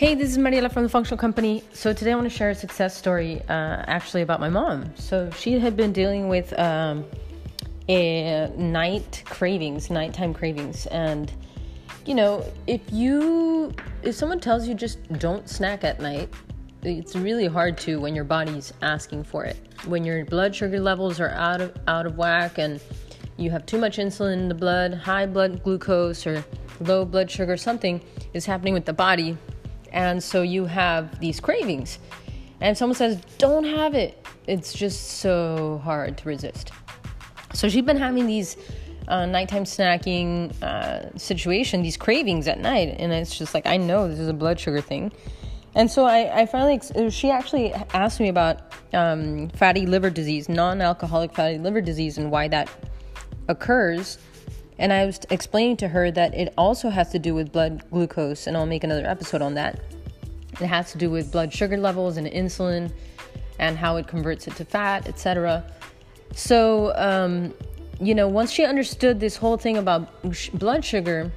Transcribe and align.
Hey, 0.00 0.14
this 0.14 0.30
is 0.30 0.38
Mariela 0.38 0.72
from 0.72 0.84
the 0.84 0.88
Functional 0.88 1.18
Company. 1.18 1.62
So 1.74 1.92
today 1.92 2.12
I 2.12 2.14
want 2.14 2.24
to 2.24 2.34
share 2.34 2.48
a 2.48 2.54
success 2.54 2.96
story, 2.96 3.42
uh, 3.50 3.84
actually 3.86 4.22
about 4.22 4.40
my 4.40 4.48
mom. 4.48 4.96
So 4.96 5.30
she 5.32 5.58
had 5.58 5.76
been 5.76 5.92
dealing 5.92 6.30
with 6.30 6.58
um, 6.58 7.04
a 7.86 8.50
night 8.56 9.22
cravings, 9.26 9.90
nighttime 9.90 10.32
cravings, 10.32 10.86
and 10.86 11.30
you 12.06 12.14
know, 12.14 12.42
if 12.66 12.80
you 12.90 13.74
if 14.02 14.14
someone 14.14 14.40
tells 14.40 14.66
you 14.66 14.72
just 14.72 15.06
don't 15.18 15.46
snack 15.46 15.84
at 15.84 16.00
night, 16.00 16.32
it's 16.82 17.14
really 17.14 17.46
hard 17.46 17.76
to 17.80 18.00
when 18.00 18.14
your 18.14 18.24
body's 18.24 18.72
asking 18.80 19.24
for 19.24 19.44
it. 19.44 19.58
When 19.84 20.02
your 20.02 20.24
blood 20.24 20.56
sugar 20.56 20.80
levels 20.80 21.20
are 21.20 21.32
out 21.32 21.60
of 21.60 21.76
out 21.88 22.06
of 22.06 22.16
whack 22.16 22.56
and 22.56 22.80
you 23.36 23.50
have 23.50 23.66
too 23.66 23.76
much 23.76 23.98
insulin 23.98 24.32
in 24.32 24.48
the 24.48 24.54
blood, 24.54 24.94
high 24.94 25.26
blood 25.26 25.62
glucose 25.62 26.26
or 26.26 26.42
low 26.80 27.04
blood 27.04 27.30
sugar, 27.30 27.58
something 27.58 28.00
is 28.32 28.46
happening 28.46 28.72
with 28.72 28.86
the 28.86 28.94
body 28.94 29.36
and 29.92 30.22
so 30.22 30.42
you 30.42 30.66
have 30.66 31.20
these 31.20 31.40
cravings. 31.40 31.98
And 32.60 32.76
someone 32.76 32.96
says, 32.96 33.20
don't 33.38 33.64
have 33.64 33.94
it. 33.94 34.26
It's 34.46 34.72
just 34.72 35.18
so 35.20 35.80
hard 35.82 36.18
to 36.18 36.28
resist. 36.28 36.72
So 37.54 37.68
she's 37.68 37.84
been 37.84 37.96
having 37.96 38.26
these 38.26 38.56
uh, 39.08 39.26
nighttime 39.26 39.64
snacking 39.64 40.60
uh, 40.62 41.16
situation, 41.18 41.82
these 41.82 41.96
cravings 41.96 42.46
at 42.48 42.60
night. 42.60 42.96
And 42.98 43.12
it's 43.12 43.36
just 43.36 43.54
like, 43.54 43.66
I 43.66 43.76
know 43.76 44.08
this 44.08 44.18
is 44.18 44.28
a 44.28 44.34
blood 44.34 44.60
sugar 44.60 44.80
thing. 44.80 45.12
And 45.74 45.90
so 45.90 46.04
I, 46.04 46.40
I 46.42 46.46
finally, 46.46 46.80
she 47.10 47.30
actually 47.30 47.72
asked 47.94 48.20
me 48.20 48.28
about 48.28 48.74
um, 48.92 49.48
fatty 49.50 49.86
liver 49.86 50.10
disease, 50.10 50.48
non 50.48 50.80
alcoholic 50.80 51.32
fatty 51.32 51.58
liver 51.58 51.80
disease, 51.80 52.18
and 52.18 52.30
why 52.30 52.48
that 52.48 52.68
occurs. 53.48 54.18
And 54.80 54.94
I 54.94 55.04
was 55.04 55.20
explaining 55.28 55.76
to 55.76 55.88
her 55.88 56.10
that 56.10 56.34
it 56.34 56.54
also 56.56 56.88
has 56.88 57.10
to 57.10 57.18
do 57.18 57.34
with 57.34 57.52
blood 57.52 57.84
glucose, 57.90 58.46
and 58.46 58.56
I'll 58.56 58.64
make 58.64 58.82
another 58.82 59.06
episode 59.06 59.42
on 59.42 59.52
that. 59.54 59.78
It 60.52 60.66
has 60.66 60.90
to 60.92 60.98
do 60.98 61.10
with 61.10 61.30
blood 61.30 61.52
sugar 61.52 61.76
levels 61.76 62.16
and 62.16 62.26
insulin 62.26 62.90
and 63.58 63.76
how 63.76 63.96
it 63.96 64.06
converts 64.08 64.48
it 64.48 64.56
to 64.56 64.64
fat, 64.64 65.06
etc. 65.06 65.70
So, 66.34 66.94
um, 66.96 67.52
you 68.00 68.14
know, 68.14 68.26
once 68.26 68.50
she 68.50 68.64
understood 68.64 69.20
this 69.20 69.36
whole 69.36 69.58
thing 69.58 69.76
about 69.76 70.08
blood 70.54 70.82
sugar, 70.82 71.30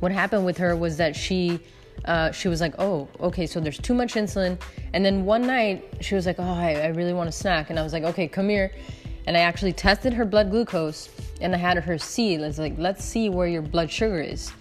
what 0.00 0.12
happened 0.12 0.44
with 0.44 0.58
her 0.58 0.76
was 0.76 0.98
that 0.98 1.16
she 1.16 1.60
uh, 2.04 2.30
she 2.30 2.48
was 2.48 2.60
like, 2.60 2.74
oh, 2.78 3.08
okay, 3.20 3.46
so 3.46 3.60
there's 3.60 3.78
too 3.78 3.94
much 3.94 4.14
insulin. 4.14 4.60
And 4.92 5.04
then 5.04 5.24
one 5.24 5.46
night 5.46 5.84
she 6.00 6.14
was 6.14 6.26
like, 6.26 6.36
oh, 6.38 6.42
I, 6.42 6.74
I 6.74 6.86
really 6.88 7.12
want 7.12 7.28
a 7.28 7.32
snack. 7.32 7.70
And 7.70 7.78
I 7.78 7.82
was 7.82 7.92
like, 7.92 8.04
okay, 8.04 8.28
come 8.28 8.48
here. 8.48 8.72
And 9.26 9.36
I 9.36 9.40
actually 9.40 9.72
tested 9.72 10.12
her 10.14 10.24
blood 10.24 10.50
glucose 10.50 11.08
and 11.40 11.54
I 11.54 11.58
had 11.58 11.78
her 11.78 11.98
see, 11.98 12.38
let's 12.38 12.58
like, 12.58 12.74
let's 12.78 13.04
see 13.04 13.28
where 13.28 13.46
your 13.46 13.62
blood 13.62 13.90
sugar 13.90 14.20
is. 14.20 14.52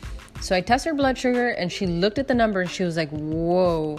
So 0.42 0.56
I 0.56 0.62
tested 0.62 0.92
her 0.92 0.96
blood 0.96 1.18
sugar 1.18 1.50
and 1.50 1.72
she 1.72 1.86
looked 1.88 2.18
at 2.18 2.28
the 2.28 2.34
number 2.34 2.62
and 2.62 2.70
she 2.70 2.84
was 2.84 2.98
like, 2.98 3.10
whoa, 3.10 3.98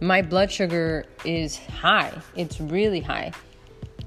my 0.00 0.22
blood 0.22 0.50
sugar 0.50 1.04
is 1.24 1.58
high. 1.58 2.12
It's 2.36 2.60
really 2.60 3.00
high. 3.00 3.32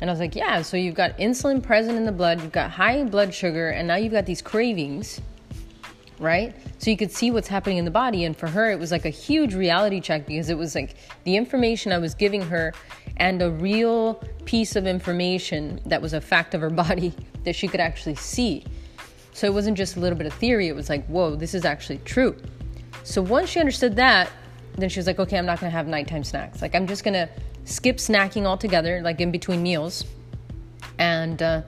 And 0.02 0.09
I 0.09 0.14
was 0.14 0.19
like, 0.19 0.36
yeah, 0.36 0.61
so 0.61 0.75
you've 0.75 0.95
got 0.95 1.17
insulin 1.17 1.64
present 1.64 1.97
in 1.97 2.05
the 2.05 2.11
blood, 2.11 2.41
you've 2.41 2.52
got 2.52 2.71
high 2.71 3.03
blood 3.03 3.33
sugar, 3.33 3.69
and 3.69 3.88
now 3.88 3.95
you've 3.95 4.11
got 4.11 4.25
these 4.25 4.41
cravings, 4.41 5.21
right? 6.19 6.56
So 6.78 6.89
you 6.89 6.97
could 6.97 7.11
see 7.11 7.31
what's 7.31 7.47
happening 7.47 7.78
in 7.78 7.86
the 7.86 7.92
body. 7.92 8.23
And 8.23 8.36
for 8.36 8.47
her, 8.47 8.72
it 8.72 8.80
was 8.80 8.92
like 8.92 9.06
a 9.06 9.09
huge 9.09 9.53
reality 9.53 10.00
check 10.02 10.25
because 10.25 10.50
it 10.50 10.58
was 10.58 10.75
like 10.75 10.95
the 11.23 11.36
information 11.36 11.92
I 11.92 11.97
was 11.97 12.14
giving 12.14 12.42
her 12.44 12.73
and 13.17 13.42
a 13.42 13.52
real 13.52 14.16
piece 14.45 14.75
of 14.75 14.88
information 14.88 15.80
that 15.86 16.02
was 16.02 16.14
a 16.14 16.22
fact 16.22 16.53
of 16.53 16.61
her 16.61 16.70
body 16.86 17.14
that 17.44 17.55
she 17.55 17.67
could 17.67 17.80
actually 17.80 18.16
see. 18.16 18.64
So 19.33 19.47
it 19.47 19.53
wasn't 19.53 19.78
just 19.78 19.95
a 19.95 20.00
little 20.00 20.17
bit 20.17 20.28
of 20.28 20.33
theory, 20.33 20.67
it 20.67 20.75
was 20.75 20.89
like, 20.89 21.05
whoa, 21.08 21.36
this 21.36 21.53
is 21.53 21.66
actually 21.66 21.97
true. 22.00 22.36
So 23.03 23.22
once 23.22 23.50
she 23.50 23.59
understood 23.59 23.95
that, 23.95 24.30
then 24.77 24.89
she 24.89 25.00
was 25.00 25.08
like, 25.08 25.20
okay, 25.20 25.38
I'm 25.38 25.45
not 25.45 25.59
gonna 25.59 25.72
have 25.72 25.88
nighttime 25.88 26.23
snacks. 26.23 26.61
Like, 26.61 26.75
I'm 26.75 26.88
just 26.88 27.03
gonna 27.03 27.30
skip 27.66 27.98
snacking 27.98 28.45
altogether, 28.45 29.02
like 29.02 29.21
in 29.21 29.32
between 29.32 29.61
meals, 29.64 30.04
and 30.99 31.42
uh, 31.42 31.61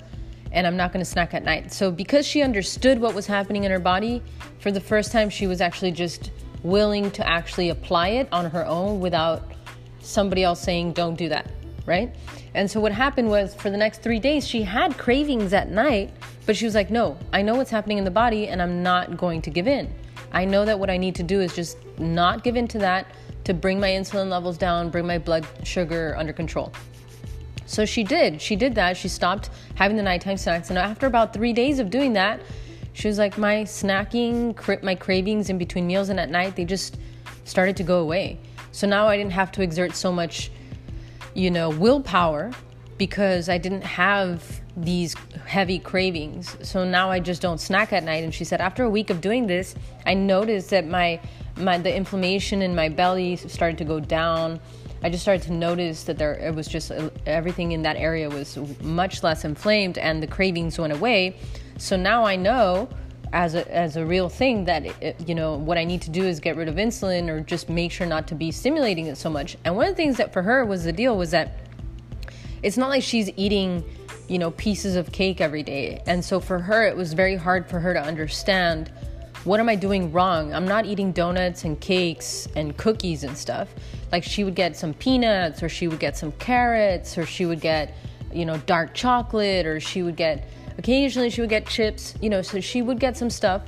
and 0.56 0.66
I'm 0.66 0.78
not 0.78 0.92
gonna 0.92 1.06
snack 1.06 1.34
at 1.34 1.44
night. 1.44 1.72
So 1.72 1.92
because 1.92 2.26
she 2.26 2.42
understood 2.42 3.00
what 3.00 3.14
was 3.14 3.28
happening 3.28 3.66
in 3.66 3.72
her 3.72 3.80
body, 3.80 4.24
for 4.60 4.72
the 4.72 4.80
first 4.80 5.12
time, 5.12 5.30
she 5.30 5.46
was 5.46 5.62
actually 5.62 5.92
just 5.92 6.32
willing 6.64 7.12
to 7.12 7.28
actually 7.28 7.70
apply 7.70 8.08
it 8.08 8.28
on 8.32 8.50
her 8.50 8.66
own 8.66 9.00
without 9.00 9.52
somebody 10.00 10.44
else 10.44 10.62
saying, 10.62 10.94
don't 10.94 11.16
do 11.16 11.30
that, 11.30 11.52
right? 11.86 12.16
And 12.56 12.72
so 12.72 12.80
what 12.80 12.94
happened 12.94 13.28
was 13.28 13.54
for 13.54 13.70
the 13.70 13.78
next 13.78 14.02
three 14.02 14.20
days, 14.20 14.48
she 14.48 14.64
had 14.64 14.98
cravings 14.98 15.54
at 15.54 15.70
night, 15.70 16.14
but 16.46 16.56
she 16.56 16.64
was 16.66 16.74
like, 16.74 16.90
no, 16.90 17.18
I 17.34 17.42
know 17.42 17.56
what's 17.56 17.70
happening 17.70 17.98
in 17.98 18.06
the 18.06 18.12
body 18.12 18.48
and 18.48 18.62
I'm 18.62 18.82
not 18.82 19.18
going 19.18 19.42
to 19.44 19.50
give 19.50 19.68
in. 19.68 19.94
I 20.32 20.46
know 20.46 20.64
that 20.66 20.80
what 20.80 20.90
I 20.90 20.98
need 20.98 21.16
to 21.16 21.24
do 21.24 21.42
is 21.42 21.54
just 21.54 21.78
not 22.00 22.44
give 22.44 22.56
in 22.56 22.68
to 22.70 22.80
that 22.80 23.08
to 23.44 23.54
bring 23.54 23.80
my 23.80 23.90
insulin 23.90 24.30
levels 24.30 24.58
down, 24.58 24.90
bring 24.90 25.06
my 25.06 25.18
blood 25.18 25.46
sugar 25.64 26.16
under 26.18 26.34
control. 26.34 26.72
So 27.66 27.86
she 27.86 28.04
did. 28.04 28.42
She 28.42 28.56
did 28.56 28.76
that. 28.76 28.98
She 28.98 29.08
stopped 29.08 29.50
having 29.76 29.98
the 29.98 30.04
nighttime 30.04 30.38
snacks. 30.38 30.70
And 30.70 30.78
after 30.78 31.08
about 31.08 31.34
three 31.34 31.54
days 31.54 31.80
of 31.80 31.90
doing 31.90 32.14
that, 32.14 32.42
she 32.94 33.08
was 33.08 33.18
like, 33.18 33.38
my 33.38 33.64
snacking, 33.64 34.84
my 34.84 34.96
cravings 34.96 35.50
in 35.50 35.58
between 35.58 35.88
meals 35.88 36.10
and 36.10 36.20
at 36.20 36.30
night, 36.30 36.56
they 36.56 36.66
just 36.66 36.98
started 37.44 37.76
to 37.78 37.84
go 37.84 38.00
away. 38.00 38.40
So 38.72 38.88
now 38.88 39.08
I 39.08 39.18
didn't 39.18 39.34
have 39.34 39.52
to 39.54 39.62
exert 39.62 39.96
so 39.96 40.12
much 40.12 40.52
you 41.36 41.52
know, 41.52 41.70
willpower 41.70 42.52
because 42.98 43.50
I 43.50 43.58
didn't 43.58 43.84
have 43.84 44.62
these 44.78 45.16
heavy 45.46 45.80
cravings. 45.80 46.58
So 46.64 46.86
now 46.86 47.12
I 47.12 47.20
just 47.20 47.42
don't 47.42 47.60
snack 47.60 47.94
at 47.94 48.04
night. 48.04 48.24
And 48.24 48.34
she 48.34 48.46
said, 48.46 48.62
after 48.62 48.84
a 48.84 48.90
week 48.90 49.10
of 49.10 49.22
doing 49.22 49.46
this, 49.46 49.76
I 50.06 50.14
noticed 50.14 50.70
that 50.72 50.88
my, 50.88 51.20
my 51.58 51.78
the 51.78 51.94
inflammation 51.94 52.62
in 52.62 52.74
my 52.74 52.90
belly 52.90 53.36
started 53.36 53.78
to 53.80 53.86
go 53.86 54.00
down. 54.00 54.60
I 55.06 55.10
just 55.10 55.22
started 55.22 55.44
to 55.44 55.54
notice 55.54 56.06
that 56.06 56.18
there 56.18 56.34
it 56.34 56.56
was 56.56 56.68
just 56.68 56.92
everything 57.28 57.74
in 57.74 57.84
that 57.84 57.96
area 57.96 58.28
was 58.28 58.58
much 58.82 59.22
less 59.22 59.46
inflamed, 59.46 60.00
and 60.00 60.22
the 60.22 60.26
cravings 60.26 60.80
went 60.80 60.94
away. 60.94 61.38
So 61.78 61.96
now 61.96 62.26
I 62.26 62.36
know 62.38 62.90
as 63.32 63.54
a 63.54 63.72
as 63.72 63.98
a 63.98 64.04
real 64.04 64.30
thing 64.30 64.66
that 64.66 64.84
it, 65.04 65.30
you 65.30 65.36
know 65.36 65.58
what 65.58 65.78
I 65.78 65.84
need 65.84 66.02
to 66.02 66.10
do 66.10 66.24
is 66.24 66.40
get 66.40 66.56
rid 66.56 66.68
of 66.68 66.78
insulin 66.78 67.30
or 67.30 67.40
just 67.42 67.70
make 67.70 67.92
sure 67.92 68.08
not 68.08 68.28
to 68.30 68.34
be 68.34 68.52
stimulating 68.52 69.06
it 69.06 69.16
so 69.16 69.30
much. 69.30 69.56
And 69.64 69.76
one 69.76 69.86
of 69.86 69.92
the 69.92 69.96
things 69.96 70.18
that 70.18 70.34
for 70.34 70.42
her 70.42 70.66
was 70.66 70.86
the 70.86 70.92
deal 70.92 71.16
was 71.16 71.30
that 71.30 71.54
it's 72.64 72.76
not 72.76 72.90
like 72.90 73.04
she's 73.04 73.30
eating 73.38 73.84
you 74.28 74.40
know 74.40 74.50
pieces 74.50 74.96
of 74.96 75.12
cake 75.12 75.40
every 75.40 75.62
day. 75.62 76.02
And 76.08 76.26
so 76.26 76.40
for 76.40 76.58
her 76.58 76.84
it 76.88 76.98
was 76.98 77.14
very 77.14 77.36
hard 77.36 77.70
for 77.70 77.80
her 77.80 77.94
to 77.94 78.02
understand 78.02 78.92
what 79.46 79.60
am 79.60 79.70
I 79.70 79.76
doing 79.76 80.12
wrong? 80.12 80.54
I'm 80.54 80.68
not 80.68 80.86
eating 80.86 81.12
donuts 81.12 81.64
and 81.64 81.80
cakes 81.80 82.48
and 82.56 82.76
cookies 82.76 83.24
and 83.24 83.38
stuff. 83.38 83.70
Like 84.12 84.24
she 84.24 84.44
would 84.44 84.56
get 84.56 84.76
some 84.76 84.94
peanuts 84.94 85.64
or 85.64 85.70
she 85.70 85.88
would 85.88 86.00
get 86.00 86.18
some 86.18 86.32
carrots 86.34 87.18
or 87.18 87.26
she 87.26 87.46
would 87.46 87.62
get 87.62 87.94
you 88.34 88.46
know 88.46 88.58
dark 88.58 88.94
chocolate 88.94 89.66
or 89.66 89.80
she 89.80 90.04
would 90.04 90.18
get 90.18 90.48
Occasionally, 90.78 91.30
she 91.30 91.42
would 91.42 91.50
get 91.50 91.66
chips, 91.68 92.16
you 92.22 92.30
know, 92.30 92.42
so 92.42 92.60
she 92.60 92.82
would 92.82 93.00
get 93.00 93.16
some 93.16 93.30
stuff. 93.30 93.64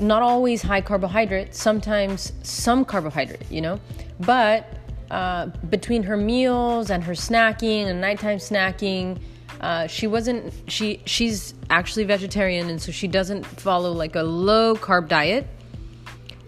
Not 0.00 0.22
always 0.22 0.62
high 0.62 0.80
carbohydrate, 0.80 1.54
sometimes 1.54 2.32
some 2.42 2.84
carbohydrate, 2.84 3.50
you 3.50 3.60
know. 3.60 3.78
But 4.20 4.66
uh, 5.10 5.46
between 5.68 6.02
her 6.04 6.16
meals 6.16 6.90
and 6.90 7.04
her 7.04 7.12
snacking 7.12 7.86
and 7.86 8.00
nighttime 8.00 8.38
snacking, 8.38 9.20
uh, 9.60 9.86
she 9.86 10.06
wasn't. 10.06 10.52
She 10.68 11.00
she's 11.04 11.54
actually 11.70 12.04
vegetarian, 12.04 12.68
and 12.68 12.80
so 12.80 12.92
she 12.92 13.08
doesn't 13.08 13.44
follow 13.44 13.92
like 13.92 14.16
a 14.16 14.22
low 14.22 14.74
carb 14.74 15.08
diet. 15.08 15.46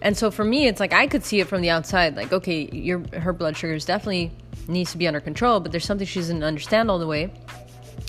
And 0.01 0.15
so 0.17 0.29
for 0.29 0.43
me, 0.43 0.67
it's 0.67 0.79
like 0.79 0.93
I 0.93 1.07
could 1.07 1.23
see 1.23 1.39
it 1.39 1.47
from 1.47 1.61
the 1.61 1.69
outside, 1.69 2.15
like 2.15 2.33
okay, 2.33 2.69
your 2.71 3.03
her 3.13 3.33
blood 3.33 3.55
sugars 3.57 3.85
definitely 3.85 4.31
needs 4.67 4.91
to 4.91 4.97
be 4.97 5.07
under 5.07 5.19
control, 5.19 5.59
but 5.59 5.71
there's 5.71 5.85
something 5.85 6.07
she 6.07 6.19
doesn't 6.19 6.43
understand 6.43 6.89
all 6.89 6.99
the 6.99 7.07
way. 7.07 7.31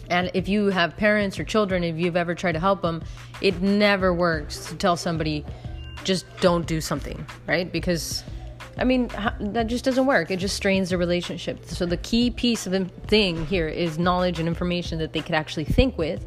And 0.08 0.30
if 0.34 0.48
you 0.48 0.66
have 0.66 0.96
parents 0.96 1.38
or 1.38 1.44
children, 1.44 1.84
if 1.84 1.96
you've 1.96 2.16
ever 2.16 2.34
tried 2.34 2.52
to 2.52 2.60
help 2.60 2.82
them, 2.82 3.02
it 3.40 3.60
never 3.60 4.14
works 4.14 4.66
to 4.66 4.76
tell 4.76 4.96
somebody, 4.96 5.44
just 6.04 6.24
don't 6.40 6.66
do 6.66 6.80
something, 6.80 7.24
right? 7.46 7.70
Because, 7.70 8.22
I 8.78 8.84
mean, 8.84 9.08
that 9.40 9.68
just 9.68 9.84
doesn't 9.84 10.06
work. 10.06 10.30
It 10.30 10.38
just 10.38 10.56
strains 10.56 10.90
the 10.90 10.98
relationship. 10.98 11.64
So 11.64 11.86
the 11.86 11.96
key 11.96 12.30
piece 12.30 12.66
of 12.66 12.72
the 12.72 12.84
thing 13.06 13.46
here 13.46 13.68
is 13.68 13.98
knowledge 13.98 14.38
and 14.38 14.46
information 14.46 14.98
that 14.98 15.12
they 15.12 15.20
could 15.20 15.34
actually 15.34 15.64
think 15.64 15.96
with. 15.96 16.24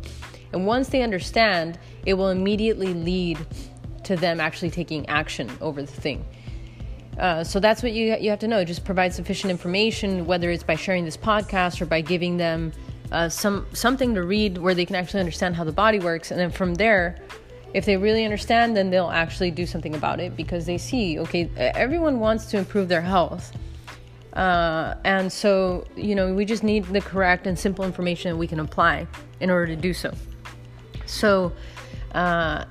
And 0.51 0.65
once 0.65 0.89
they 0.89 1.03
understand, 1.03 1.77
it 2.05 2.15
will 2.15 2.29
immediately 2.29 2.93
lead 2.93 3.37
to 4.05 4.15
them 4.15 4.39
actually 4.39 4.71
taking 4.71 5.07
action 5.07 5.49
over 5.61 5.81
the 5.81 5.91
thing. 5.91 6.25
Uh, 7.19 7.43
so 7.43 7.59
that's 7.59 7.83
what 7.83 7.91
you 7.91 8.15
you 8.19 8.29
have 8.29 8.39
to 8.39 8.47
know. 8.47 8.63
Just 8.63 8.85
provide 8.85 9.13
sufficient 9.13 9.51
information, 9.51 10.25
whether 10.25 10.49
it's 10.49 10.63
by 10.63 10.75
sharing 10.75 11.05
this 11.05 11.17
podcast 11.17 11.81
or 11.81 11.85
by 11.85 12.01
giving 12.01 12.37
them 12.37 12.71
uh, 13.11 13.29
some 13.29 13.67
something 13.73 14.15
to 14.15 14.23
read 14.23 14.57
where 14.57 14.73
they 14.73 14.85
can 14.85 14.95
actually 14.95 15.19
understand 15.19 15.55
how 15.55 15.63
the 15.63 15.71
body 15.71 15.99
works, 15.99 16.31
and 16.31 16.39
then 16.39 16.49
from 16.49 16.75
there, 16.75 17.19
if 17.73 17.85
they 17.85 17.97
really 17.97 18.25
understand, 18.25 18.75
then 18.75 18.89
they'll 18.89 19.09
actually 19.09 19.51
do 19.51 19.65
something 19.65 19.95
about 19.95 20.19
it 20.19 20.35
because 20.35 20.65
they 20.65 20.77
see, 20.77 21.19
okay, 21.19 21.49
everyone 21.55 22.19
wants 22.19 22.45
to 22.47 22.57
improve 22.57 22.87
their 22.87 23.01
health. 23.01 23.51
Uh, 24.33 24.95
and 25.03 25.31
so, 25.31 25.85
you 25.95 26.15
know, 26.15 26.33
we 26.33 26.45
just 26.45 26.63
need 26.63 26.85
the 26.85 27.01
correct 27.01 27.47
and 27.47 27.57
simple 27.57 27.85
information 27.85 28.31
that 28.31 28.37
we 28.37 28.47
can 28.47 28.59
apply 28.59 29.07
in 29.39 29.49
order 29.49 29.67
to 29.67 29.75
do 29.75 29.93
so. 29.93 30.13
So, 31.05 31.51
uh, 32.13 32.65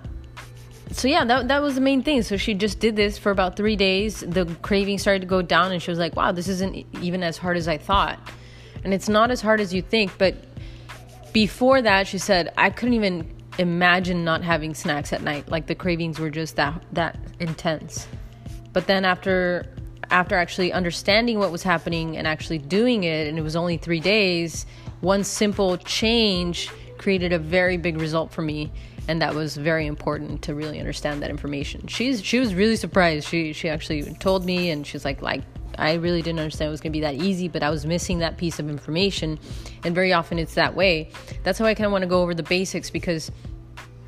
so 0.90 1.06
yeah, 1.08 1.24
that 1.24 1.48
that 1.48 1.60
was 1.60 1.74
the 1.74 1.80
main 1.80 2.02
thing. 2.02 2.22
So 2.22 2.36
she 2.36 2.54
just 2.54 2.80
did 2.80 2.96
this 2.96 3.18
for 3.18 3.30
about 3.30 3.56
three 3.56 3.76
days. 3.76 4.20
The 4.20 4.46
craving 4.62 4.98
started 4.98 5.20
to 5.20 5.26
go 5.26 5.42
down, 5.42 5.72
and 5.72 5.82
she 5.82 5.90
was 5.90 5.98
like, 5.98 6.16
"Wow, 6.16 6.32
this 6.32 6.48
isn't 6.48 6.86
even 7.02 7.22
as 7.22 7.36
hard 7.36 7.56
as 7.58 7.68
I 7.68 7.76
thought." 7.76 8.18
And 8.84 8.94
it's 8.94 9.08
not 9.08 9.30
as 9.30 9.42
hard 9.42 9.60
as 9.60 9.74
you 9.74 9.82
think. 9.82 10.16
But 10.16 10.36
before 11.32 11.82
that, 11.82 12.06
she 12.06 12.16
said, 12.16 12.54
"I 12.56 12.70
couldn't 12.70 12.94
even 12.94 13.37
imagine 13.58 14.24
not 14.24 14.42
having 14.42 14.74
snacks 14.74 15.12
at 15.12 15.22
night. 15.22 15.48
Like 15.48 15.66
the 15.66 15.74
cravings 15.74 16.18
were 16.18 16.30
just 16.30 16.56
that 16.56 16.82
that 16.92 17.18
intense." 17.40 18.06
But 18.72 18.86
then 18.86 19.04
after 19.04 19.66
after 20.10 20.36
actually 20.36 20.72
understanding 20.72 21.38
what 21.38 21.52
was 21.52 21.62
happening 21.62 22.16
and 22.16 22.26
actually 22.26 22.58
doing 22.58 23.04
it, 23.04 23.26
and 23.26 23.38
it 23.38 23.42
was 23.42 23.56
only 23.56 23.76
three 23.76 24.00
days, 24.00 24.64
one 25.00 25.22
simple 25.24 25.76
change 25.76 26.70
created 26.96 27.32
a 27.32 27.38
very 27.38 27.76
big 27.76 28.00
result 28.00 28.32
for 28.32 28.42
me 28.42 28.72
and 29.08 29.22
that 29.22 29.34
was 29.34 29.56
very 29.56 29.86
important 29.86 30.42
to 30.42 30.54
really 30.54 30.78
understand 30.78 31.22
that 31.22 31.30
information. 31.30 31.86
She's 31.86 32.22
she 32.22 32.38
was 32.38 32.54
really 32.54 32.76
surprised. 32.76 33.26
She 33.26 33.54
she 33.54 33.68
actually 33.68 34.02
told 34.14 34.44
me 34.44 34.70
and 34.70 34.86
she's 34.86 35.04
like 35.04 35.22
like 35.22 35.42
I 35.78 35.94
really 35.94 36.22
didn't 36.22 36.40
understand 36.40 36.68
it 36.68 36.72
was 36.72 36.80
going 36.80 36.92
to 36.92 36.96
be 36.96 37.02
that 37.02 37.14
easy, 37.14 37.48
but 37.48 37.62
I 37.62 37.70
was 37.70 37.86
missing 37.86 38.18
that 38.18 38.36
piece 38.36 38.58
of 38.58 38.68
information. 38.68 39.38
And 39.84 39.94
very 39.94 40.12
often 40.12 40.38
it's 40.38 40.54
that 40.54 40.74
way. 40.74 41.10
That's 41.44 41.58
how 41.58 41.64
I 41.64 41.74
kind 41.74 41.86
of 41.86 41.92
want 41.92 42.02
to 42.02 42.08
go 42.08 42.20
over 42.20 42.34
the 42.34 42.42
basics 42.42 42.90
because 42.90 43.30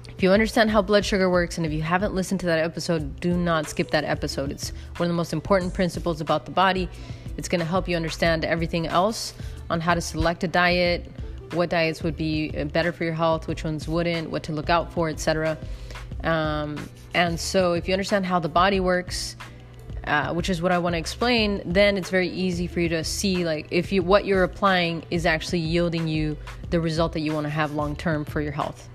if 0.08 0.22
you 0.22 0.32
understand 0.32 0.70
how 0.70 0.82
blood 0.82 1.05
sugar 1.05 1.31
works 1.31 1.56
and 1.56 1.64
if 1.64 1.72
you 1.72 1.81
haven't 1.81 2.14
listened 2.14 2.40
to 2.40 2.46
that 2.46 2.58
episode, 2.58 3.20
do 3.20 3.37
not 3.37 3.69
skip 3.69 3.90
that 3.93 4.05
episode. 4.05 4.50
It's 4.50 4.70
one 4.96 5.06
of 5.06 5.08
the 5.08 5.17
most 5.17 5.32
important 5.32 5.72
principles 5.72 6.20
about 6.20 6.44
the 6.44 6.50
body. 6.50 6.90
It's 7.38 7.49
going 7.49 7.61
to 7.61 7.64
help 7.67 7.88
you 7.88 7.96
understand 7.96 8.44
everything 8.44 8.87
else 8.87 9.32
on 9.70 9.81
how 9.81 9.94
to 9.94 10.00
select 10.00 10.44
a 10.44 10.49
diet, 10.49 11.11
what 11.52 11.70
diets 11.70 12.02
would 12.02 12.17
be 12.17 12.52
uh, 12.55 12.64
better 12.64 12.93
for 12.93 13.05
your 13.05 13.14
health, 13.14 13.49
which 13.49 13.64
ones 13.64 13.88
wouldn't, 13.88 14.28
what 14.28 14.43
to 14.43 14.52
look 14.52 14.69
out 14.69 14.93
for, 14.93 15.08
etc. 15.08 15.56
Um, 16.22 16.76
and 17.14 17.40
so, 17.40 17.72
if 17.72 17.88
you 17.88 17.94
understand 17.94 18.26
how 18.26 18.38
the 18.40 18.49
body 18.49 18.81
works, 18.81 19.37
uh, 20.11 20.35
which 20.35 20.51
is 20.51 20.61
what 20.61 20.73
I 20.73 20.79
want 20.79 20.95
to 20.95 20.99
explain, 20.99 21.62
then 21.65 21.97
it's 21.97 22.11
very 22.11 22.29
easy 22.29 22.67
for 22.67 22.81
you 22.81 22.89
to 22.89 23.05
see 23.05 23.45
like 23.45 23.69
if 23.71 23.93
you 23.93 24.03
what 24.03 24.25
you're 24.25 24.43
applying 24.43 25.05
is 25.11 25.25
actually 25.25 25.61
yielding 25.61 26.09
you 26.09 26.37
the 26.71 26.81
result 26.81 27.12
that 27.12 27.21
you 27.21 27.33
want 27.33 27.45
to 27.45 27.51
have 27.51 27.75
long 27.75 27.95
term 27.95 28.25
for 28.25 28.41
your 28.41 28.53
health. 28.53 28.89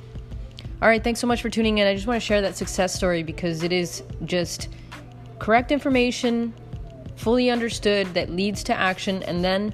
All 0.82 0.90
right, 0.90 1.02
thanks 1.02 1.22
so 1.22 1.28
much 1.28 1.42
for 1.42 1.50
tuning 1.50 1.78
in. 1.78 1.88
I 1.88 1.96
just 1.96 2.06
want 2.06 2.22
to 2.22 2.26
share 2.26 2.42
that 2.42 2.58
success 2.58 2.94
story 2.94 3.24
because 3.24 3.64
it 3.64 3.72
is 3.72 4.04
just 4.26 4.68
correct 5.40 5.72
information, 5.72 6.54
fully 7.16 7.50
understood 7.50 8.14
that 8.14 8.30
leads 8.30 8.62
to 8.66 8.74
action, 8.74 9.24
and 9.24 9.44
then 9.44 9.74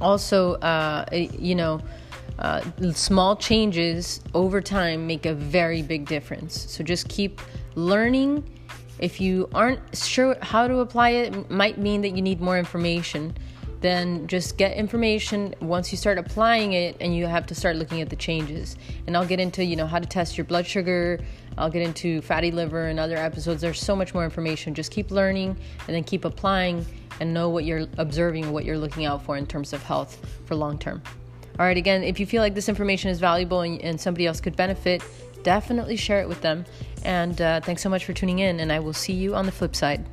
also, 0.00 0.54
uh, 0.54 1.04
you 1.12 1.56
know, 1.56 1.80
uh, 2.38 2.62
small 2.92 3.34
changes 3.34 4.20
over 4.32 4.60
time 4.60 5.08
make 5.08 5.26
a 5.26 5.34
very 5.34 5.82
big 5.82 6.06
difference. 6.06 6.70
So 6.70 6.84
just 6.84 7.08
keep 7.08 7.40
learning. 7.74 8.48
If 8.98 9.20
you 9.20 9.48
aren't 9.54 9.80
sure 9.96 10.36
how 10.40 10.68
to 10.68 10.78
apply 10.78 11.10
it, 11.10 11.34
it 11.34 11.50
might 11.50 11.78
mean 11.78 12.00
that 12.02 12.10
you 12.10 12.22
need 12.22 12.40
more 12.40 12.58
information. 12.58 13.36
Then 13.80 14.26
just 14.26 14.56
get 14.56 14.76
information 14.76 15.54
once 15.60 15.92
you 15.92 15.98
start 15.98 16.16
applying 16.16 16.72
it, 16.72 16.96
and 17.00 17.14
you 17.14 17.26
have 17.26 17.46
to 17.46 17.54
start 17.54 17.76
looking 17.76 18.00
at 18.00 18.08
the 18.08 18.16
changes. 18.16 18.76
And 19.06 19.16
I'll 19.16 19.26
get 19.26 19.38
into 19.38 19.64
you 19.64 19.76
know 19.76 19.86
how 19.86 19.98
to 19.98 20.06
test 20.06 20.38
your 20.38 20.46
blood 20.46 20.66
sugar. 20.66 21.20
I'll 21.58 21.70
get 21.70 21.82
into 21.82 22.22
fatty 22.22 22.50
liver 22.50 22.86
and 22.86 22.98
other 22.98 23.16
episodes. 23.16 23.60
There's 23.60 23.80
so 23.80 23.94
much 23.94 24.14
more 24.14 24.24
information. 24.24 24.74
Just 24.74 24.90
keep 24.90 25.10
learning 25.10 25.56
and 25.86 25.94
then 25.94 26.04
keep 26.04 26.24
applying 26.24 26.84
and 27.20 27.32
know 27.32 27.48
what 27.48 27.64
you're 27.64 27.86
observing, 27.98 28.50
what 28.50 28.64
you're 28.64 28.78
looking 28.78 29.04
out 29.04 29.22
for 29.24 29.36
in 29.36 29.46
terms 29.46 29.72
of 29.72 29.82
health 29.82 30.18
for 30.46 30.54
long 30.54 30.78
term. 30.78 31.02
All 31.58 31.64
right, 31.64 31.76
again, 31.76 32.02
if 32.02 32.20
you 32.20 32.26
feel 32.26 32.42
like 32.42 32.54
this 32.54 32.68
information 32.68 33.10
is 33.10 33.18
valuable 33.18 33.62
and, 33.62 33.80
and 33.80 33.98
somebody 33.98 34.26
else 34.26 34.40
could 34.40 34.56
benefit, 34.56 35.02
definitely 35.46 35.94
share 35.94 36.20
it 36.20 36.28
with 36.28 36.40
them. 36.40 36.64
And 37.04 37.40
uh, 37.40 37.60
thanks 37.60 37.80
so 37.80 37.88
much 37.88 38.04
for 38.04 38.12
tuning 38.12 38.40
in, 38.40 38.58
and 38.58 38.72
I 38.72 38.80
will 38.80 38.92
see 38.92 39.12
you 39.12 39.36
on 39.36 39.46
the 39.46 39.52
flip 39.52 39.76
side. 39.76 40.04